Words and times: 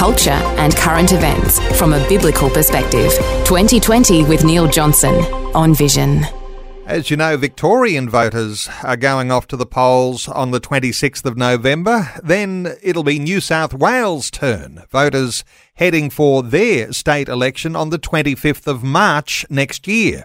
culture, 0.00 0.30
and 0.30 0.74
current 0.76 1.12
events 1.12 1.60
from 1.78 1.92
a 1.92 2.08
biblical 2.08 2.48
perspective. 2.48 3.12
2020 3.44 4.24
with 4.24 4.46
Neil 4.46 4.66
Johnson 4.66 5.14
on 5.54 5.74
Vision. 5.74 6.24
As 6.86 7.10
you 7.10 7.18
know, 7.18 7.36
Victorian 7.36 8.08
voters 8.08 8.66
are 8.82 8.96
going 8.96 9.30
off 9.30 9.46
to 9.48 9.58
the 9.58 9.66
polls 9.66 10.26
on 10.26 10.52
the 10.52 10.60
26th 10.60 11.26
of 11.26 11.36
November. 11.36 12.08
Then 12.24 12.76
it'll 12.82 13.02
be 13.02 13.18
New 13.18 13.42
South 13.42 13.74
Wales' 13.74 14.30
turn. 14.30 14.84
Voters 14.88 15.44
heading 15.74 16.08
for 16.08 16.42
their 16.42 16.94
state 16.94 17.28
election 17.28 17.76
on 17.76 17.90
the 17.90 17.98
25th 17.98 18.66
of 18.66 18.82
March 18.82 19.44
next 19.50 19.86
year. 19.86 20.24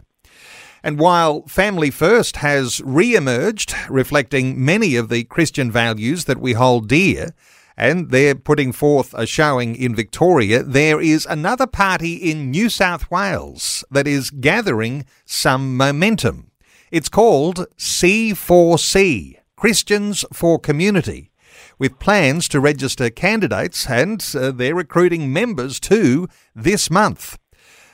And 0.83 0.97
while 0.97 1.41
Family 1.47 1.91
First 1.91 2.37
has 2.37 2.79
re 2.85 3.13
emerged, 3.13 3.75
reflecting 3.89 4.63
many 4.63 4.95
of 4.95 5.09
the 5.09 5.25
Christian 5.25 5.69
values 5.69 6.23
that 6.25 6.39
we 6.39 6.53
hold 6.53 6.87
dear, 6.87 7.33
and 7.77 8.09
they're 8.09 8.35
putting 8.35 8.71
forth 8.71 9.13
a 9.13 9.25
showing 9.25 9.75
in 9.75 9.95
Victoria. 9.95 10.63
There 10.63 11.01
is 11.01 11.25
another 11.25 11.67
party 11.67 12.15
in 12.15 12.51
New 12.51 12.69
South 12.69 13.09
Wales 13.11 13.83
that 13.91 14.07
is 14.07 14.29
gathering 14.29 15.05
some 15.25 15.75
momentum. 15.75 16.51
It's 16.91 17.09
called 17.09 17.67
C4C, 17.77 19.37
Christians 19.55 20.23
for 20.31 20.59
Community, 20.59 21.31
with 21.77 21.99
plans 21.99 22.47
to 22.49 22.59
register 22.59 23.09
candidates 23.09 23.89
and 23.89 24.25
uh, 24.35 24.51
they're 24.51 24.75
recruiting 24.75 25.33
members 25.33 25.79
too 25.79 26.27
this 26.55 26.89
month. 26.89 27.37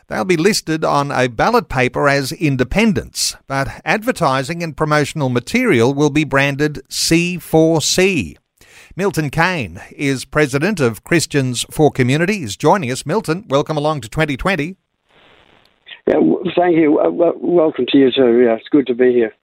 They'll 0.07 0.25
be 0.25 0.35
listed 0.35 0.83
on 0.83 1.09
a 1.09 1.29
ballot 1.29 1.69
paper 1.69 2.09
as 2.09 2.33
independents, 2.33 3.37
but 3.47 3.81
advertising 3.85 4.61
and 4.61 4.75
promotional 4.75 5.29
material 5.29 5.93
will 5.93 6.09
be 6.09 6.25
branded 6.25 6.81
C4C. 6.89 8.35
Milton 8.95 9.29
Kane 9.29 9.79
is 9.91 10.25
president 10.25 10.81
of 10.81 11.03
Christians 11.03 11.65
for 11.71 11.91
Community. 11.91 12.39
He's 12.39 12.57
joining 12.57 12.91
us. 12.91 13.05
Milton, 13.05 13.45
welcome 13.47 13.77
along 13.77 14.01
to 14.01 14.09
2020. 14.09 14.75
Yeah, 16.07 16.15
thank 16.57 16.75
you. 16.75 16.99
Uh, 16.99 17.09
welcome 17.09 17.85
to 17.89 17.97
you 17.97 18.11
too. 18.11 18.41
Yeah, 18.41 18.55
it's 18.55 18.67
good 18.69 18.87
to 18.87 18.95
be 18.95 19.13
here. 19.13 19.33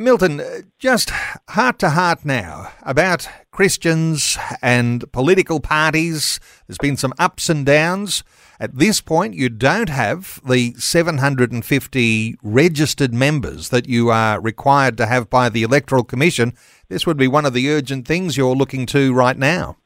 Milton, 0.00 0.40
uh, 0.40 0.62
just 0.78 1.10
heart 1.50 1.78
to 1.78 1.90
heart 1.90 2.24
now 2.24 2.72
about 2.82 3.28
Christians 3.52 4.36
and 4.60 5.10
political 5.12 5.60
parties. 5.60 6.40
There's 6.66 6.78
been 6.78 6.96
some 6.96 7.14
ups 7.16 7.48
and 7.48 7.64
downs. 7.64 8.24
At 8.58 8.76
this 8.76 9.00
point, 9.00 9.34
you 9.34 9.48
don't 9.48 9.88
have 9.88 10.40
the 10.48 10.74
750 10.74 12.36
registered 12.42 13.14
members 13.14 13.68
that 13.68 13.88
you 13.88 14.10
are 14.10 14.40
required 14.40 14.96
to 14.96 15.06
have 15.06 15.30
by 15.30 15.48
the 15.48 15.62
Electoral 15.62 16.02
Commission. 16.02 16.54
This 16.88 17.06
would 17.06 17.16
be 17.16 17.28
one 17.28 17.46
of 17.46 17.52
the 17.52 17.70
urgent 17.70 18.06
things 18.06 18.36
you're 18.36 18.56
looking 18.56 18.86
to 18.86 19.14
right 19.14 19.38
now. 19.38 19.76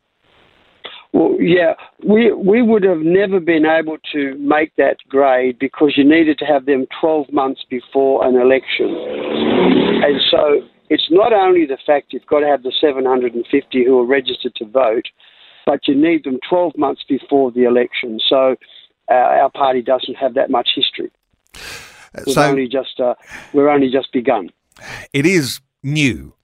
Well, 1.13 1.37
yeah, 1.41 1.75
we 2.07 2.33
we 2.33 2.61
would 2.63 2.83
have 2.85 3.01
never 3.01 3.41
been 3.41 3.65
able 3.65 3.97
to 4.13 4.37
make 4.39 4.77
that 4.77 4.97
grade 5.09 5.59
because 5.59 5.95
you 5.97 6.05
needed 6.05 6.39
to 6.39 6.45
have 6.45 6.67
them 6.67 6.87
12 7.01 7.33
months 7.33 7.65
before 7.69 8.27
an 8.27 8.37
election, 8.37 8.95
and 10.05 10.21
so 10.31 10.61
it's 10.91 11.09
not 11.11 11.33
only 11.33 11.67
the 11.67 11.79
fact 11.87 12.13
you've 12.13 12.27
got 12.27 12.41
to 12.41 12.47
have 12.47 12.63
the 12.63 12.73
750 12.81 13.85
who 13.85 13.99
are 13.99 14.07
registered 14.07 14.55
to 14.57 14.65
vote, 14.67 15.07
but 15.67 15.81
you 15.87 15.95
need 15.95 16.25
them 16.25 16.39
12 16.49 16.77
months 16.77 17.03
before 17.09 17.53
the 17.53 17.65
election. 17.65 18.19
So 18.29 18.57
uh, 19.11 19.15
our 19.15 19.51
party 19.51 19.83
doesn't 19.83 20.15
have 20.15 20.35
that 20.35 20.51
much 20.51 20.71
history. 20.75 21.11
We've 22.27 22.35
so 22.35 22.43
only 22.43 22.69
just 22.69 23.01
uh, 23.01 23.15
we're 23.53 23.69
only 23.69 23.91
just 23.91 24.13
begun. 24.13 24.51
It 25.13 25.27
is 25.27 25.61
new. 25.83 26.35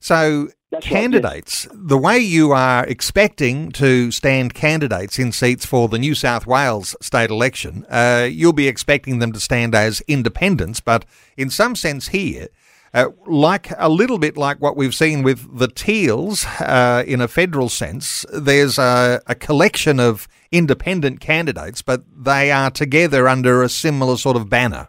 So 0.00 0.48
That's 0.70 0.86
candidates, 0.86 1.66
the 1.72 1.96
way 1.96 2.18
you 2.18 2.52
are 2.52 2.84
expecting 2.84 3.72
to 3.72 4.10
stand 4.10 4.52
candidates 4.52 5.18
in 5.18 5.32
seats 5.32 5.64
for 5.64 5.88
the 5.88 5.98
New 5.98 6.14
South 6.14 6.46
Wales 6.46 6.94
state 7.00 7.30
election, 7.30 7.86
uh, 7.88 8.28
you'll 8.30 8.52
be 8.52 8.68
expecting 8.68 9.18
them 9.18 9.32
to 9.32 9.40
stand 9.40 9.74
as 9.74 10.02
independents. 10.02 10.80
But 10.80 11.06
in 11.38 11.48
some 11.48 11.74
sense, 11.74 12.08
here 12.08 12.48
uh, 12.94 13.08
like 13.26 13.70
a 13.78 13.88
little 13.88 14.18
bit 14.18 14.36
like 14.36 14.58
what 14.58 14.76
we've 14.76 14.94
seen 14.94 15.22
with 15.22 15.58
the 15.58 15.68
Teals 15.68 16.44
uh, 16.60 17.04
in 17.06 17.20
a 17.20 17.28
federal 17.28 17.68
sense, 17.68 18.24
there's 18.32 18.78
a, 18.78 19.20
a, 19.26 19.34
collection 19.34 20.00
of 20.00 20.26
independent 20.50 21.20
candidates, 21.20 21.82
but 21.82 22.02
they 22.16 22.50
are 22.50 22.70
together 22.70 23.28
under 23.28 23.62
a 23.62 23.68
similar 23.68 24.16
sort 24.16 24.36
of 24.36 24.48
banner. 24.48 24.88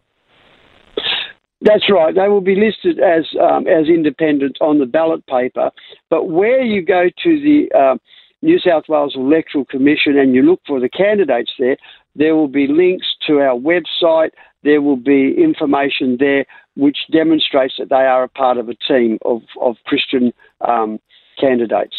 That's 1.61 1.89
right. 1.89 2.15
They 2.15 2.29
will 2.29 2.41
be 2.41 2.55
listed 2.55 2.99
as 2.99 3.25
um, 3.39 3.67
as 3.67 3.87
independent 3.87 4.57
on 4.61 4.79
the 4.79 4.85
ballot 4.85 5.25
paper, 5.27 5.71
but 6.09 6.29
where 6.29 6.61
you 6.61 6.81
go 6.81 7.09
to 7.23 7.39
the 7.39 7.69
uh, 7.77 7.97
New 8.41 8.59
South 8.59 8.85
Wales 8.87 9.15
Electoral 9.15 9.65
Commission 9.65 10.17
and 10.17 10.33
you 10.33 10.41
look 10.41 10.61
for 10.65 10.79
the 10.79 10.89
candidates 10.89 11.51
there, 11.59 11.75
there 12.15 12.35
will 12.35 12.47
be 12.47 12.67
links 12.67 13.07
to 13.27 13.39
our 13.39 13.59
website. 13.59 14.29
There 14.63 14.81
will 14.81 14.97
be 14.97 15.35
information 15.37 16.17
there 16.19 16.45
which 16.75 16.97
demonstrates 17.11 17.75
that 17.77 17.89
they 17.89 17.95
are 17.95 18.23
a 18.23 18.29
part 18.29 18.57
of 18.57 18.69
a 18.69 18.75
team 18.75 19.17
of, 19.25 19.41
of 19.61 19.75
Christian 19.85 20.33
um, 20.61 20.99
candidates. 21.39 21.95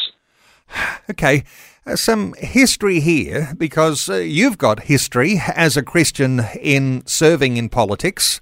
Okay, 1.10 1.44
uh, 1.84 1.96
some 1.96 2.34
history 2.38 3.00
here 3.00 3.52
because 3.58 4.08
uh, 4.08 4.14
you've 4.14 4.56
got 4.56 4.84
history 4.84 5.40
as 5.56 5.76
a 5.76 5.82
Christian 5.82 6.42
in 6.60 7.04
serving 7.06 7.56
in 7.56 7.68
politics. 7.68 8.40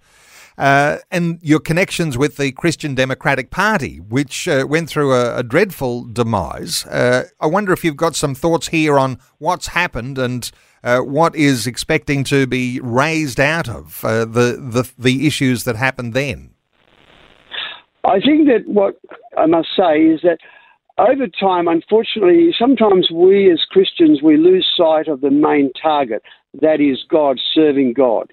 Uh, 0.59 0.99
and 1.13 1.39
your 1.41 1.61
connections 1.61 2.19
with 2.19 2.37
the 2.37 2.51
Christian 2.51 2.97
Democratic 2.97 3.51
Party, 3.51 4.01
which 4.01 4.49
uh, 4.49 4.67
went 4.69 4.91
through 4.91 5.15
a, 5.15 5.39
a 5.39 5.43
dreadful 5.45 6.05
demise. 6.05 6.85
Uh, 6.87 7.29
I 7.41 7.47
wonder 7.47 7.73
if 7.73 7.85
you've 7.85 7.97
got 7.97 8.17
some 8.17 8.35
thoughts 8.35 8.69
here 8.69 8.99
on 8.99 9.21
what's 9.39 9.69
happened 9.69 10.19
and 10.19 10.51
uh, 10.83 11.01
what 11.01 11.37
is 11.37 11.67
expecting 11.67 12.25
to 12.25 12.47
be 12.47 12.81
raised 12.81 13.39
out 13.39 13.69
of 13.69 14.05
uh, 14.05 14.25
the, 14.25 14.57
the 14.59 14.91
the 14.99 15.27
issues 15.27 15.65
that 15.65 15.77
happened 15.77 16.15
then? 16.15 16.51
I 18.05 18.21
think 18.21 18.49
that 18.49 18.63
what 18.67 18.97
I 19.37 19.47
must 19.47 19.69
say 19.77 20.01
is 20.01 20.21
that 20.23 20.39
over 20.99 21.27
time, 21.29 21.69
unfortunately, 21.69 22.55
sometimes 22.59 23.11
we 23.13 23.51
as 23.53 23.61
Christians 23.71 24.23
we 24.23 24.37
lose 24.37 24.67
sight 24.77 25.09
of 25.09 25.21
the 25.21 25.31
main 25.31 25.71
target, 25.81 26.23
that 26.61 26.81
is 26.81 27.05
God, 27.09 27.39
serving 27.55 27.93
God. 27.93 28.33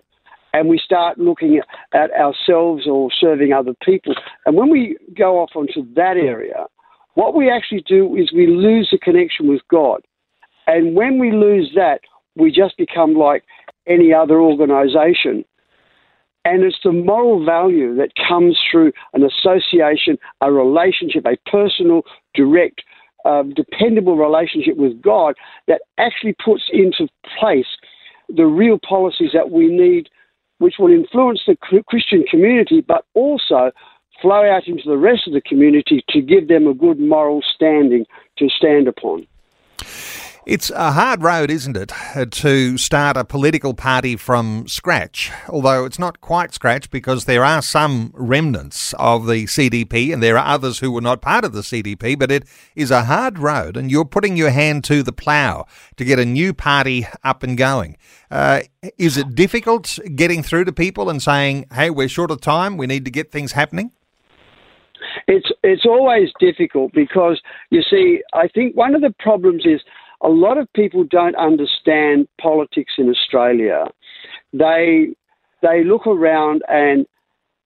And 0.56 0.70
we 0.70 0.80
start 0.80 1.18
looking 1.18 1.60
at 1.94 2.12
ourselves 2.12 2.88
or 2.88 3.10
serving 3.12 3.52
other 3.52 3.74
people. 3.84 4.16
And 4.46 4.56
when 4.56 4.70
we 4.70 4.96
go 5.14 5.42
off 5.42 5.50
onto 5.54 5.86
that 5.96 6.16
area, 6.16 6.68
what 7.16 7.36
we 7.36 7.52
actually 7.52 7.84
do 7.86 8.16
is 8.16 8.32
we 8.32 8.48
lose 8.48 8.88
the 8.90 8.98
connection 8.98 9.50
with 9.50 9.60
God. 9.70 10.00
And 10.66 10.96
when 10.96 11.20
we 11.20 11.34
lose 11.34 11.74
that, 11.76 12.00
we 12.38 12.52
just 12.52 12.78
become 12.78 13.16
like 13.16 13.44
any 13.86 14.14
other 14.14 14.40
organization. 14.40 15.44
And 16.46 16.64
it's 16.64 16.80
the 16.86 16.94
moral 16.94 17.44
value 17.44 17.94
that 17.98 18.12
comes 18.26 18.58
through 18.72 18.94
an 19.14 19.26
association, 19.26 20.18
a 20.40 20.54
relationship, 20.54 21.26
a 21.26 21.36
personal, 21.52 22.04
direct, 22.34 22.82
uh, 23.26 23.44
dependable 23.44 24.16
relationship 24.16 24.78
with 24.78 25.02
God 25.02 25.36
that 25.68 25.82
actually 25.98 26.36
puts 26.46 26.64
into 26.72 27.10
place 27.38 27.68
the 28.30 28.46
real 28.46 28.80
policies 28.88 29.32
that 29.34 29.52
we 29.52 29.68
need, 29.68 30.08
which 30.60 30.76
will 30.80 30.92
influence 30.92 31.42
the 31.48 31.58
Christian 31.88 32.24
community, 32.30 32.82
but 32.82 33.06
also 33.14 33.72
flow 34.22 34.50
out 34.50 34.68
into 34.68 34.84
the 34.86 34.98
rest 34.98 35.28
of 35.28 35.34
the 35.34 35.42
community 35.42 36.04
to 36.10 36.22
give 36.22 36.48
them 36.48 36.68
a 36.68 36.74
good 36.74 37.00
moral 37.00 37.42
standing 37.54 38.06
to 38.38 38.50
stand 38.50 38.88
upon. 38.88 39.28
It's 40.46 40.70
a 40.70 40.92
hard 40.92 41.24
road, 41.24 41.50
isn't 41.50 41.76
it, 41.76 41.92
to 42.34 42.78
start 42.78 43.18
a 43.18 43.26
political 43.26 43.74
party 43.74 44.16
from 44.16 44.68
scratch? 44.68 45.32
Although 45.50 45.86
it's 45.86 45.98
not 45.98 46.22
quite 46.22 46.54
scratch 46.54 46.92
because 46.92 47.26
there 47.26 47.44
are 47.44 47.64
some 47.64 48.12
remnants 48.14 48.94
of 49.00 49.26
the 49.26 49.46
CDP 49.46 50.14
and 50.14 50.22
there 50.22 50.38
are 50.38 50.46
others 50.46 50.78
who 50.78 50.92
were 50.92 51.02
not 51.02 51.20
part 51.20 51.46
of 51.46 51.54
the 51.54 51.62
CDP, 51.62 52.20
but 52.20 52.30
it 52.30 52.44
is 52.76 52.92
a 52.92 53.06
hard 53.06 53.40
road 53.40 53.76
and 53.76 53.90
you're 53.90 54.06
putting 54.06 54.38
your 54.38 54.52
hand 54.52 54.84
to 54.84 55.02
the 55.02 55.12
plough 55.12 55.66
to 55.98 56.06
get 56.06 56.20
a 56.20 56.26
new 56.26 56.54
party 56.54 57.08
up 57.24 57.42
and 57.42 57.58
going. 57.58 57.98
Uh, 58.30 58.62
is 59.00 59.18
it 59.18 59.34
difficult 59.34 59.98
getting 60.14 60.44
through 60.44 60.66
to 60.66 60.72
people 60.72 61.10
and 61.10 61.24
saying, 61.24 61.66
hey, 61.74 61.90
we're 61.90 62.08
short 62.08 62.30
of 62.30 62.40
time, 62.40 62.78
we 62.78 62.86
need 62.86 63.04
to 63.06 63.12
get 63.12 63.32
things 63.32 63.54
happening? 63.54 63.92
It's 65.28 65.50
it's 65.64 65.86
always 65.86 66.30
difficult 66.40 66.92
because 66.94 67.42
you 67.72 67.82
see, 67.82 68.22
I 68.34 68.48
think 68.48 68.76
one 68.76 68.94
of 68.94 69.02
the 69.02 69.14
problems 69.18 69.64
is 69.66 69.82
a 70.22 70.30
lot 70.30 70.58
of 70.58 70.72
people 70.74 71.04
don't 71.04 71.36
understand 71.36 72.28
politics 72.42 72.94
in 72.98 73.10
Australia. 73.10 73.86
they 74.54 75.10
they 75.62 75.84
look 75.84 76.06
around 76.06 76.62
and 76.68 77.06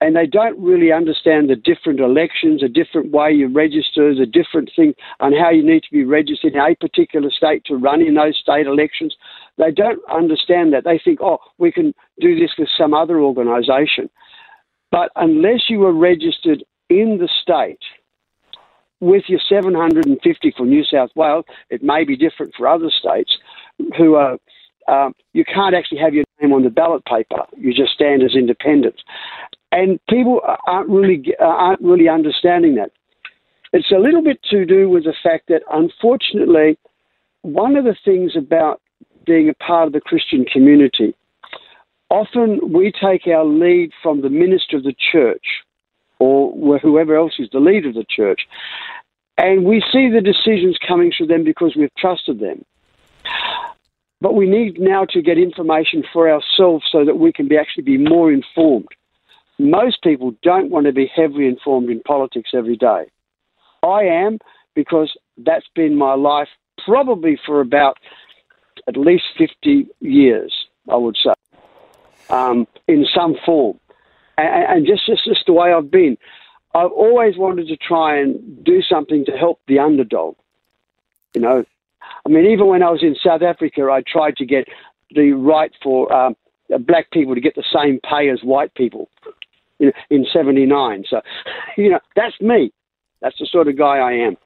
and 0.02 0.16
they 0.16 0.26
don't 0.26 0.58
really 0.58 0.94
understand 0.94 1.50
the 1.50 1.58
different 1.58 2.00
elections, 2.00 2.64
a 2.64 2.70
different 2.70 3.12
way 3.12 3.32
you 3.32 3.50
register, 3.50 4.16
the 4.16 4.26
different 4.26 4.72
thing 4.74 4.94
on 5.20 5.34
how 5.34 5.50
you 5.50 5.62
need 5.62 5.84
to 5.84 5.92
be 5.92 6.06
registered 6.06 6.54
in 6.54 6.60
a 6.60 6.76
particular 6.76 7.30
state 7.30 7.64
to 7.66 7.76
run 7.76 8.02
in 8.02 8.14
those 8.14 8.38
state 8.42 8.66
elections. 8.66 9.16
They 9.58 9.72
don't 9.72 10.00
understand 10.10 10.72
that. 10.72 10.86
They 10.86 11.02
think, 11.04 11.20
oh, 11.22 11.40
we 11.58 11.72
can 11.72 11.94
do 12.22 12.40
this 12.40 12.52
with 12.58 12.70
some 12.78 12.94
other 12.94 13.20
organisation. 13.20 14.10
But 14.90 15.12
unless 15.18 15.70
you 15.70 15.84
are 15.84 15.94
registered 15.94 16.64
in 16.90 17.18
the 17.20 17.30
state 17.42 17.84
with 19.00 19.24
your 19.28 19.40
750 19.48 20.54
for 20.58 20.66
New 20.66 20.84
South 20.84 21.10
Wales, 21.16 21.46
it 21.70 21.84
may 21.84 22.04
be 22.04 22.18
different 22.18 22.54
for 22.58 22.68
other 22.68 22.90
states 22.90 23.38
who 23.98 24.16
are. 24.16 24.38
Um, 24.88 25.14
you 25.34 25.46
can't 25.46 25.76
actually 25.76 26.00
have 26.00 26.16
your 26.16 26.26
name 26.42 26.52
on 26.52 26.64
the 26.64 26.72
ballot 26.72 27.06
paper. 27.06 27.46
You 27.56 27.76
just 27.76 27.94
stand 27.94 28.24
as 28.24 28.34
independent 28.34 29.00
and 29.72 30.00
people 30.08 30.42
aren't 30.68 30.90
really 30.90 31.24
aren't 31.40 31.82
really 31.82 32.10
understanding 32.10 32.76
that. 32.76 32.92
It's 33.72 33.92
a 33.92 34.00
little 34.00 34.24
bit 34.24 34.42
to 34.50 34.66
do 34.66 34.90
with 34.90 35.04
the 35.04 35.14
fact 35.22 35.48
that, 35.50 35.62
unfortunately, 35.72 36.78
one 37.42 37.76
of 37.76 37.86
the 37.86 37.96
things 38.04 38.36
about 38.36 38.82
being 39.26 39.50
a 39.50 39.54
part 39.64 39.88
of 39.88 39.94
the 39.94 40.02
Christian 40.02 40.44
community, 40.46 41.14
often 42.10 42.60
we 42.74 42.92
take 42.92 43.28
our 43.28 43.46
lead 43.46 43.92
from 44.02 44.22
the 44.22 44.30
minister 44.30 44.78
of 44.78 44.84
the 44.84 44.96
church 45.12 45.46
or 46.20 46.78
whoever 46.80 47.16
else 47.16 47.34
is 47.40 47.50
the 47.52 47.60
leader 47.60 47.90
of 47.90 47.96
the 47.96 48.06
church, 48.10 48.42
and 49.38 49.64
we 49.64 49.82
see 49.92 50.10
the 50.10 50.22
decisions 50.22 50.78
coming 50.86 51.12
through 51.16 51.28
them 51.28 51.44
because 51.44 51.76
we've 51.76 51.94
trusted 51.98 52.40
them. 52.40 52.64
But 54.22 54.36
we 54.36 54.50
need 54.50 54.80
now 54.80 55.06
to 55.12 55.22
get 55.22 55.38
information 55.38 56.04
for 56.12 56.30
ourselves 56.30 56.86
so 56.92 57.06
that 57.06 57.18
we 57.18 57.32
can 57.32 57.48
be 57.48 57.58
actually 57.58 57.84
be 57.84 57.98
more 57.98 58.32
informed. 58.32 58.90
Most 59.58 60.04
people 60.04 60.34
don't 60.44 60.70
want 60.70 60.88
to 60.88 60.92
be 60.92 61.10
heavily 61.14 61.48
informed 61.48 61.90
in 61.90 62.02
politics 62.02 62.52
every 62.54 62.76
day. 62.76 63.06
I 63.82 64.04
am 64.04 64.40
because 64.76 65.18
that's 65.38 65.68
been 65.74 65.96
my 65.96 66.16
life 66.16 66.50
probably 66.86 67.40
for 67.46 67.62
about 67.62 67.98
at 68.88 68.98
least 68.98 69.26
50 69.38 69.88
years, 70.00 70.54
I 70.90 70.96
would 70.96 71.18
say, 71.22 71.34
um, 72.30 72.68
in 72.88 73.06
some 73.14 73.36
form. 73.46 73.80
And, 74.40 74.78
and 74.78 74.88
just, 74.88 75.06
just, 75.06 75.26
just 75.26 75.46
the 75.46 75.54
way 75.54 75.74
I've 75.74 75.92
been. 75.92 76.18
I've 76.76 76.92
always 76.92 77.36
wanted 77.38 77.68
to 77.68 77.78
try 77.78 78.20
and 78.20 78.64
do 78.64 78.82
something 78.82 79.26
to 79.26 79.32
help 79.32 79.60
the 79.68 79.80
underdog. 79.80 80.36
You 81.34 81.42
know, 81.42 81.64
I 82.26 82.30
mean, 82.30 82.46
even 82.46 82.68
when 82.68 82.84
I 82.84 82.92
was 82.92 83.02
in 83.02 83.16
South 83.24 83.42
Africa, 83.42 83.90
I 83.92 84.02
tried 84.08 84.38
to 84.38 84.46
get 84.46 84.68
the 85.12 85.32
right 85.32 85.72
for 85.82 86.12
um, 86.14 86.36
black 86.82 87.12
people 87.12 87.36
to 87.36 87.42
get 87.42 87.56
the 87.56 87.64
same 87.74 88.00
pay 88.08 88.30
as 88.30 88.42
white 88.44 88.74
people 88.76 89.10
in, 89.80 89.92
in 90.10 90.26
79. 90.32 91.06
So, 91.10 91.22
you 91.78 91.90
know, 91.90 92.00
that's 92.16 92.40
me. 92.40 92.72
That's 93.22 93.38
the 93.40 93.48
sort 93.48 93.68
of 93.68 93.78
guy 93.78 93.98
I 93.98 94.14
am. 94.14 94.38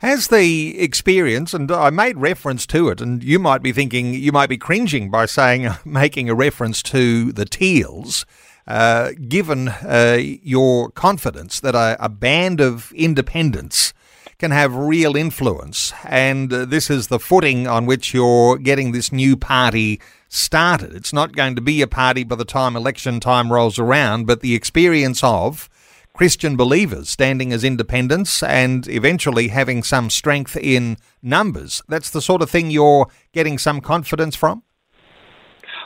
Has 0.00 0.28
the 0.28 0.78
experience, 0.78 1.54
and 1.54 1.70
I 1.72 1.88
made 1.88 2.18
reference 2.18 2.66
to 2.66 2.90
it, 2.90 3.00
and 3.00 3.24
you 3.24 3.38
might 3.38 3.62
be 3.62 3.72
thinking, 3.72 4.12
you 4.12 4.30
might 4.30 4.50
be 4.50 4.58
cringing 4.58 5.10
by 5.10 5.24
saying, 5.24 5.68
making 5.84 6.28
a 6.28 6.34
reference 6.34 6.82
to 6.84 7.32
the 7.32 7.46
Teals, 7.46 8.26
uh, 8.66 9.12
given 9.28 9.68
uh, 9.68 10.18
your 10.20 10.90
confidence 10.90 11.60
that 11.60 11.74
a, 11.74 11.96
a, 12.04 12.08
band 12.08 12.60
of 12.60 12.92
independents 12.92 13.94
can 14.38 14.50
have 14.50 14.74
real 14.74 15.16
influence, 15.16 15.92
and 16.04 16.52
uh, 16.52 16.64
this 16.64 16.90
is 16.90 17.06
the 17.06 17.18
footing 17.18 17.66
on 17.66 17.86
which 17.86 18.12
you're 18.12 18.58
getting 18.58 18.92
this 18.92 19.12
new 19.12 19.36
party 19.36 20.00
started. 20.28 20.94
It's 20.94 21.12
not 21.12 21.36
going 21.36 21.54
to 21.54 21.62
be 21.62 21.80
a 21.80 21.86
party 21.86 22.24
by 22.24 22.36
the 22.36 22.44
time 22.44 22.76
election 22.76 23.20
time 23.20 23.52
rolls 23.52 23.78
around, 23.78 24.26
but 24.26 24.40
the 24.40 24.54
experience 24.54 25.22
of 25.22 25.68
Christian 26.16 26.56
believers 26.56 27.10
standing 27.10 27.52
as 27.52 27.62
independents 27.62 28.42
and 28.42 28.88
eventually 28.88 29.48
having 29.48 29.82
some 29.82 30.08
strength 30.08 30.56
in 30.56 30.96
numbers. 31.22 31.82
That's 31.88 32.10
the 32.10 32.22
sort 32.22 32.42
of 32.42 32.50
thing 32.50 32.70
you're 32.70 33.06
getting 33.32 33.58
some 33.58 33.80
confidence 33.80 34.34
from. 34.34 34.62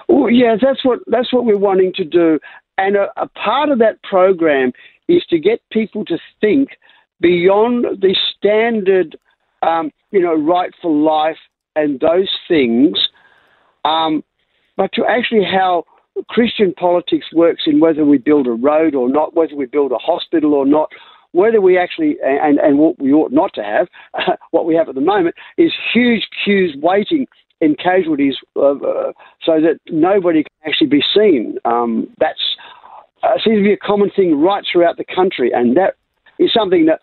Well, 0.08 0.30
yeah, 0.30 0.56
that's 0.60 0.84
what 0.84 1.00
that's 1.06 1.32
what 1.32 1.44
we're 1.44 1.56
wanting 1.56 1.92
to 1.94 2.04
do, 2.04 2.40
and 2.78 2.96
a, 2.96 3.08
a 3.16 3.28
part 3.28 3.68
of 3.70 3.78
that 3.78 4.02
program 4.02 4.72
is 5.08 5.24
to 5.30 5.38
get 5.38 5.60
people 5.70 6.04
to 6.06 6.18
think 6.40 6.70
beyond 7.20 7.84
the 8.00 8.16
standard, 8.36 9.18
um, 9.62 9.90
you 10.10 10.20
know, 10.20 10.34
right 10.34 10.72
for 10.80 10.90
life 10.90 11.36
and 11.76 12.00
those 12.00 12.30
things, 12.48 12.98
um, 13.84 14.24
but 14.76 14.90
to 14.94 15.04
actually 15.06 15.44
how 15.44 15.84
Christian 16.28 16.72
politics 16.74 17.26
works 17.32 17.62
in 17.66 17.80
whether 17.80 18.04
we 18.04 18.18
build 18.18 18.46
a 18.46 18.52
road 18.52 18.94
or 18.94 19.08
not, 19.08 19.34
whether 19.34 19.54
we 19.54 19.66
build 19.66 19.92
a 19.92 19.98
hospital 19.98 20.54
or 20.54 20.66
not, 20.66 20.90
whether 21.32 21.60
we 21.60 21.78
actually, 21.78 22.16
and, 22.22 22.58
and 22.58 22.78
what 22.78 22.98
we 22.98 23.12
ought 23.12 23.32
not 23.32 23.52
to 23.54 23.62
have, 23.62 23.88
what 24.50 24.66
we 24.66 24.74
have 24.74 24.88
at 24.88 24.94
the 24.94 25.00
moment, 25.00 25.34
is 25.56 25.72
huge 25.92 26.26
queues 26.44 26.74
waiting 26.80 27.26
in 27.60 27.76
casualties 27.76 28.34
uh, 28.56 28.70
uh, 28.70 29.12
so 29.44 29.60
that 29.60 29.78
nobody 29.90 30.44
can 30.44 30.70
actually 30.70 30.88
be 30.88 31.02
seen. 31.14 31.58
Um, 31.64 32.08
uh, 33.22 33.28
seems 33.44 33.58
to 33.58 33.62
be 33.62 33.72
a 33.72 33.76
common 33.76 34.10
thing 34.14 34.40
right 34.40 34.64
throughout 34.70 34.96
the 34.96 35.04
country, 35.04 35.50
and 35.54 35.76
that 35.76 35.96
is 36.38 36.50
something 36.52 36.86
that 36.86 37.00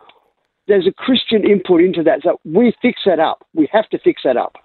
there's 0.67 0.87
a 0.87 0.91
Christian 0.91 1.49
input 1.49 1.81
into 1.81 2.03
that. 2.03 2.21
So 2.23 2.39
we 2.43 2.73
fix 2.81 3.01
that 3.05 3.19
up. 3.19 3.45
We 3.53 3.69
have 3.71 3.87
to 3.89 3.99
fix 3.99 4.21
that 4.23 4.37
up. 4.37 4.55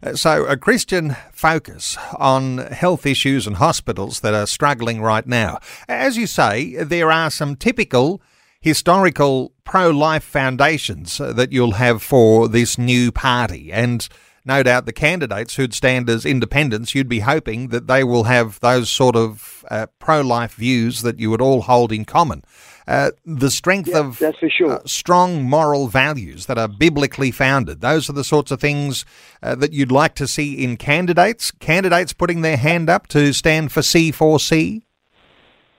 Uh, 0.00 0.14
so, 0.14 0.44
a 0.44 0.56
Christian 0.56 1.16
focus 1.32 1.98
on 2.16 2.58
health 2.58 3.04
issues 3.04 3.48
and 3.48 3.56
hospitals 3.56 4.20
that 4.20 4.32
are 4.32 4.46
struggling 4.46 5.00
right 5.00 5.26
now. 5.26 5.58
As 5.88 6.16
you 6.16 6.28
say, 6.28 6.76
there 6.84 7.10
are 7.10 7.30
some 7.30 7.56
typical 7.56 8.22
historical 8.60 9.52
pro 9.64 9.90
life 9.90 10.22
foundations 10.22 11.20
uh, 11.20 11.32
that 11.32 11.52
you'll 11.52 11.72
have 11.72 12.02
for 12.02 12.48
this 12.48 12.78
new 12.78 13.10
party. 13.10 13.72
And 13.72 14.06
no 14.48 14.62
doubt 14.62 14.86
the 14.86 14.92
candidates 14.92 15.56
who'd 15.56 15.74
stand 15.74 16.08
as 16.08 16.24
independents, 16.24 16.94
you'd 16.94 17.08
be 17.08 17.20
hoping 17.20 17.68
that 17.68 17.86
they 17.86 18.02
will 18.02 18.24
have 18.24 18.58
those 18.60 18.88
sort 18.88 19.14
of 19.14 19.64
uh, 19.70 19.86
pro 19.98 20.22
life 20.22 20.54
views 20.54 21.02
that 21.02 21.20
you 21.20 21.30
would 21.30 21.42
all 21.42 21.62
hold 21.62 21.92
in 21.92 22.06
common. 22.06 22.42
Uh, 22.88 23.10
the 23.26 23.50
strength 23.50 23.90
yeah, 23.90 23.98
of 23.98 24.22
sure. 24.48 24.72
uh, 24.72 24.78
strong 24.86 25.42
moral 25.42 25.88
values 25.88 26.46
that 26.46 26.56
are 26.56 26.66
biblically 26.66 27.30
founded. 27.30 27.82
Those 27.82 28.08
are 28.08 28.14
the 28.14 28.24
sorts 28.24 28.50
of 28.50 28.58
things 28.58 29.04
uh, 29.42 29.54
that 29.56 29.74
you'd 29.74 29.92
like 29.92 30.14
to 30.14 30.26
see 30.26 30.64
in 30.64 30.78
candidates. 30.78 31.50
Candidates 31.50 32.14
putting 32.14 32.40
their 32.40 32.56
hand 32.56 32.88
up 32.88 33.06
to 33.08 33.34
stand 33.34 33.70
for 33.70 33.80
C4C. 33.80 34.80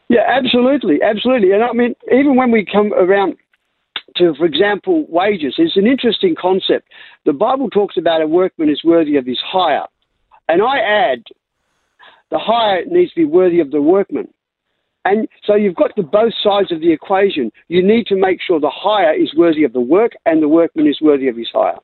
Yeah, 0.10 0.22
absolutely, 0.28 1.02
absolutely. 1.02 1.52
And 1.52 1.64
I 1.64 1.74
mean, 1.74 1.96
even 2.12 2.36
when 2.36 2.52
we 2.52 2.64
come 2.64 2.94
around 2.94 3.38
to, 4.20 4.36
for 4.36 4.46
example, 4.46 5.06
wages, 5.10 5.56
it's 5.58 5.78
an 5.78 5.88
interesting 5.88 6.36
concept. 6.40 6.88
The 7.26 7.34
Bible 7.34 7.70
talks 7.70 7.98
about 7.98 8.22
a 8.22 8.28
workman 8.28 8.70
is 8.70 8.84
worthy 8.84 9.18
of 9.18 9.26
his 9.26 9.40
hire. 9.44 9.86
And 10.48 10.62
I 10.62 10.80
add, 10.80 11.24
the 12.30 12.40
hire 12.40 12.86
needs 12.86 13.12
to 13.12 13.22
be 13.22 13.26
worthy 13.26 13.60
of 13.60 13.72
the 13.72 13.82
workman. 13.82 14.32
And 15.06 15.28
so 15.46 15.56
you've 15.56 15.76
got 15.76 15.96
the 15.96 16.04
both 16.04 16.34
sides 16.44 16.72
of 16.72 16.82
the 16.82 16.92
equation. 16.92 17.52
You 17.68 17.82
need 17.82 18.06
to 18.08 18.16
make 18.16 18.42
sure 18.42 18.60
the 18.60 18.70
hire 18.70 19.14
is 19.14 19.34
worthy 19.36 19.64
of 19.64 19.74
the 19.74 19.82
work 19.82 20.12
and 20.26 20.42
the 20.44 20.48
workman 20.48 20.88
is 20.88 21.02
worthy 21.02 21.28
of 21.28 21.38
his 21.38 21.50
hire. 21.52 21.80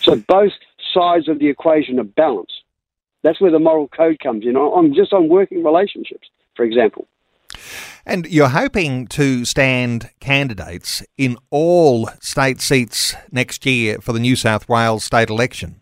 So 0.00 0.16
both 0.16 0.52
sides 0.94 1.28
of 1.28 1.38
the 1.38 1.48
equation 1.48 1.98
are 1.98 2.04
balanced. 2.04 2.62
That's 3.22 3.40
where 3.40 3.50
the 3.50 3.58
moral 3.58 3.88
code 3.88 4.20
comes 4.20 4.46
in. 4.46 4.56
I'm 4.56 4.94
just 4.94 5.12
on 5.12 5.28
working 5.28 5.64
relationships, 5.64 6.28
for 6.54 6.64
example. 6.64 7.06
And 8.08 8.24
you're 8.26 8.50
hoping 8.50 9.08
to 9.08 9.44
stand 9.44 10.10
candidates 10.20 11.02
in 11.18 11.36
all 11.50 12.08
state 12.20 12.60
seats 12.60 13.16
next 13.32 13.66
year 13.66 13.98
for 14.00 14.12
the 14.12 14.20
New 14.20 14.36
South 14.36 14.68
Wales 14.68 15.02
state 15.02 15.28
election. 15.28 15.80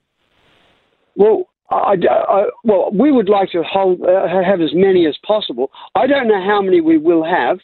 Well, 1.16 1.50
I, 1.70 1.96
I, 2.10 2.44
well, 2.64 2.90
we 2.92 3.12
would 3.12 3.28
like 3.28 3.50
to 3.50 3.62
hold, 3.62 4.00
uh, 4.00 4.26
have 4.42 4.62
as 4.62 4.70
many 4.72 5.06
as 5.06 5.18
possible. 5.26 5.70
I 5.94 6.06
don't 6.06 6.26
know 6.26 6.42
how 6.42 6.62
many 6.62 6.80
we 6.80 6.96
will 6.96 7.24
have, 7.24 7.58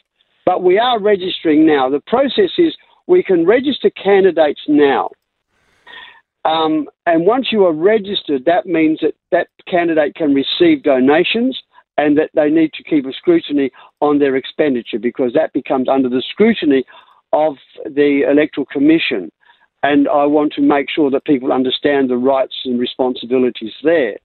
but 0.45 0.61
we 0.61 0.77
are 0.77 1.01
registering 1.01 1.65
now. 1.65 1.89
The 1.89 2.01
process 2.05 2.51
is 2.59 2.75
we 3.07 3.23
can 3.23 3.47
register 3.47 3.89
candidates 3.89 4.61
now. 4.67 5.09
Um, 6.45 6.87
and 7.07 7.25
once 7.25 7.47
you 7.51 7.65
are 7.65 7.73
registered, 7.73 8.45
that 8.45 8.67
means 8.67 8.99
that 9.01 9.13
that 9.31 9.47
candidate 9.67 10.13
can 10.13 10.35
receive 10.35 10.83
donations 10.83 11.59
and 12.01 12.17
that 12.17 12.31
they 12.33 12.49
need 12.49 12.73
to 12.73 12.83
keep 12.83 13.05
a 13.05 13.13
scrutiny 13.13 13.69
on 13.99 14.17
their 14.17 14.35
expenditure 14.35 14.97
because 14.97 15.33
that 15.33 15.53
becomes 15.53 15.87
under 15.87 16.09
the 16.09 16.23
scrutiny 16.31 16.83
of 17.31 17.53
the 17.85 18.23
Electoral 18.29 18.65
Commission 18.65 19.31
and 19.83 20.07
I 20.07 20.25
want 20.25 20.53
to 20.53 20.61
make 20.61 20.87
sure 20.89 21.09
that 21.11 21.25
people 21.25 21.51
understand 21.51 22.09
the 22.09 22.17
rights 22.17 22.55
and 22.65 22.79
responsibilities 22.79 23.73
there. 23.83 24.17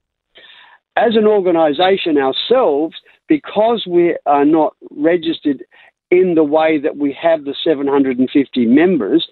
As 0.97 1.17
an 1.17 1.27
organisation 1.27 2.19
ourselves, 2.19 2.97
because 3.29 3.87
we 3.89 4.17
are 4.27 4.45
not 4.45 4.75
registered 4.91 5.65
in 6.11 6.35
the 6.35 6.45
way 6.45 6.79
that 6.79 6.97
we 6.97 7.17
have 7.21 7.45
the 7.45 7.55
750 7.65 8.67
members, 8.67 9.27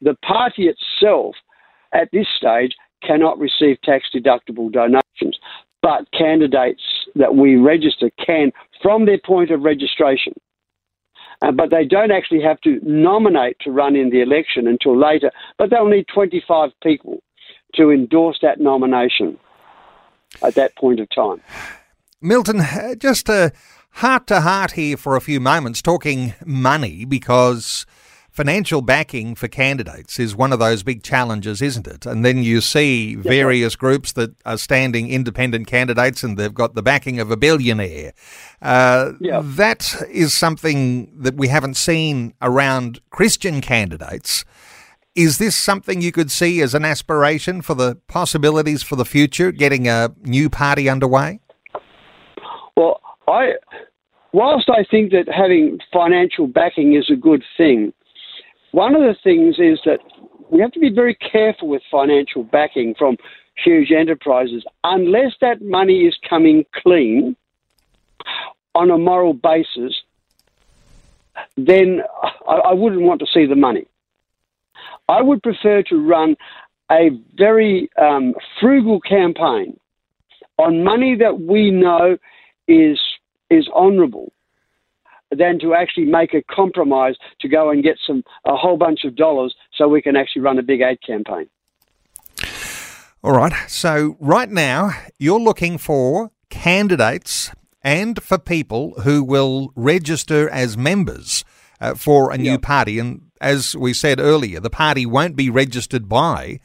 the 0.00 0.16
party 0.26 0.68
itself 0.68 1.34
at 1.92 2.08
this 2.12 2.26
stage 2.36 2.72
cannot 3.02 3.38
receive 3.38 3.80
tax 3.82 4.06
deductible 4.14 4.70
donations. 4.70 5.38
But 5.82 6.10
candidates 6.12 6.82
that 7.14 7.34
we 7.34 7.56
register 7.56 8.10
can 8.24 8.52
from 8.82 9.06
their 9.06 9.18
point 9.18 9.50
of 9.50 9.62
registration. 9.62 10.34
Uh, 11.42 11.50
but 11.50 11.70
they 11.70 11.86
don't 11.86 12.10
actually 12.10 12.42
have 12.42 12.60
to 12.60 12.78
nominate 12.82 13.56
to 13.60 13.70
run 13.70 13.96
in 13.96 14.10
the 14.10 14.20
election 14.20 14.66
until 14.66 14.98
later, 14.98 15.30
but 15.56 15.70
they'll 15.70 15.88
need 15.88 16.06
25 16.12 16.70
people 16.82 17.22
to 17.74 17.90
endorse 17.90 18.38
that 18.42 18.60
nomination 18.60 19.38
at 20.42 20.54
that 20.54 20.76
point 20.76 21.00
of 21.00 21.08
time. 21.14 21.40
Milton, 22.20 22.60
just 22.98 23.28
a 23.30 23.52
heart 23.92 24.26
to 24.26 24.42
heart 24.42 24.72
here 24.72 24.96
for 24.96 25.16
a 25.16 25.20
few 25.20 25.40
moments, 25.40 25.80
talking 25.80 26.34
money, 26.44 27.06
because 27.06 27.86
financial 28.40 28.80
backing 28.80 29.34
for 29.34 29.48
candidates 29.48 30.18
is 30.18 30.34
one 30.34 30.50
of 30.50 30.58
those 30.58 30.82
big 30.82 31.02
challenges, 31.02 31.60
isn't 31.60 31.86
it? 31.86 32.06
And 32.06 32.24
then 32.24 32.42
you 32.42 32.62
see 32.62 33.14
various 33.14 33.76
groups 33.76 34.12
that 34.12 34.34
are 34.46 34.56
standing 34.56 35.10
independent 35.10 35.66
candidates 35.66 36.24
and 36.24 36.38
they've 36.38 36.54
got 36.54 36.74
the 36.74 36.82
backing 36.82 37.20
of 37.20 37.30
a 37.30 37.36
billionaire. 37.36 38.14
Uh, 38.62 39.12
yeah. 39.20 39.42
That 39.44 39.94
is 40.08 40.32
something 40.32 41.12
that 41.20 41.34
we 41.34 41.48
haven't 41.48 41.76
seen 41.76 42.32
around 42.40 43.02
Christian 43.10 43.60
candidates. 43.60 44.46
Is 45.14 45.36
this 45.36 45.54
something 45.54 46.00
you 46.00 46.10
could 46.10 46.30
see 46.30 46.62
as 46.62 46.72
an 46.72 46.86
aspiration 46.86 47.60
for 47.60 47.74
the 47.74 47.96
possibilities 48.08 48.82
for 48.82 48.96
the 48.96 49.04
future, 49.04 49.52
getting 49.52 49.86
a 49.86 50.14
new 50.22 50.48
party 50.48 50.88
underway? 50.88 51.40
Well, 52.74 53.02
I, 53.28 53.56
whilst 54.32 54.70
I 54.70 54.82
think 54.90 55.10
that 55.10 55.28
having 55.30 55.78
financial 55.92 56.46
backing 56.46 56.94
is 56.94 57.10
a 57.10 57.16
good 57.16 57.44
thing, 57.58 57.92
one 58.72 58.94
of 58.94 59.02
the 59.02 59.16
things 59.22 59.56
is 59.58 59.80
that 59.84 60.00
we 60.50 60.60
have 60.60 60.72
to 60.72 60.80
be 60.80 60.90
very 60.90 61.14
careful 61.14 61.68
with 61.68 61.82
financial 61.90 62.42
backing 62.44 62.94
from 62.96 63.16
huge 63.56 63.92
enterprises 63.92 64.64
unless 64.84 65.32
that 65.40 65.62
money 65.62 66.06
is 66.06 66.16
coming 66.28 66.64
clean 66.82 67.36
on 68.74 68.90
a 68.90 68.98
moral 68.98 69.34
basis. 69.34 70.02
Then 71.56 72.02
I, 72.46 72.72
wouldn't 72.72 73.02
want 73.02 73.20
to 73.20 73.26
see 73.32 73.46
the 73.46 73.56
money. 73.56 73.86
I 75.08 75.22
would 75.22 75.42
prefer 75.42 75.82
to 75.84 75.96
run 75.96 76.36
a 76.90 77.10
very 77.34 77.88
um, 78.00 78.34
frugal 78.60 79.00
campaign 79.00 79.78
on 80.58 80.84
money 80.84 81.16
that 81.16 81.40
we 81.40 81.70
know 81.70 82.18
is 82.68 83.00
is 83.48 83.68
honourable 83.68 84.32
than 85.30 85.58
to 85.60 85.74
actually 85.74 86.06
make 86.06 86.34
a 86.34 86.42
compromise 86.50 87.14
to 87.40 87.48
go 87.48 87.70
and 87.70 87.82
get 87.82 87.98
some 88.06 88.22
a 88.44 88.56
whole 88.56 88.76
bunch 88.76 89.04
of 89.04 89.16
dollars 89.16 89.54
so 89.76 89.88
we 89.88 90.02
can 90.02 90.16
actually 90.16 90.42
run 90.42 90.58
a 90.58 90.62
big 90.62 90.80
ad 90.80 90.98
campaign. 91.06 91.48
All 93.22 93.32
right. 93.32 93.52
So 93.68 94.16
right 94.18 94.48
now 94.48 94.92
you're 95.18 95.40
looking 95.40 95.78
for 95.78 96.30
candidates 96.48 97.52
and 97.82 98.22
for 98.22 98.38
people 98.38 98.94
who 99.02 99.22
will 99.22 99.72
register 99.76 100.48
as 100.48 100.76
members 100.76 101.44
uh, 101.80 101.94
for 101.94 102.32
a 102.32 102.38
new 102.38 102.52
yep. 102.52 102.62
party 102.62 102.98
and 102.98 103.30
as 103.40 103.74
we 103.74 103.94
said 103.94 104.20
earlier, 104.20 104.60
the 104.60 104.70
party 104.70 105.06
won't 105.06 105.34
be 105.34 105.48
registered 105.48 106.08
by 106.08 106.60